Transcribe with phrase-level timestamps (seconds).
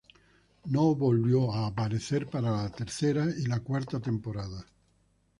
[0.65, 4.65] No volvió a aparecer para la tercera y la cuarta temporada.